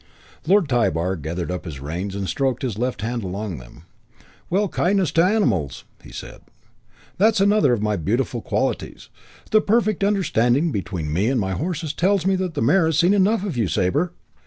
Lord 0.47 0.67
Tybar 0.67 1.15
gathered 1.15 1.51
up 1.51 1.63
his 1.63 1.79
reins 1.79 2.15
and 2.15 2.27
stroked 2.27 2.63
his 2.63 2.75
left 2.75 3.01
hand 3.03 3.23
along 3.23 3.59
them. 3.59 3.83
"Well, 4.49 4.67
kindness 4.67 5.11
to 5.11 5.23
animals!" 5.23 5.83
he 6.03 6.11
said. 6.11 6.41
"That's 7.19 7.39
another 7.39 7.71
of 7.71 7.83
my 7.83 7.97
beautiful 7.97 8.41
qualities. 8.41 9.09
The 9.51 9.61
perfect 9.61 10.03
understanding 10.03 10.71
between 10.71 11.13
me 11.13 11.27
and 11.29 11.39
my 11.39 11.51
horses 11.51 11.93
tells 11.93 12.25
me 12.25 12.35
the 12.35 12.61
mare 12.63 12.87
has 12.87 12.97
seen 12.97 13.13
enough 13.13 13.43
of 13.45 13.55
you, 13.55 13.67
Sabre. 13.67 14.11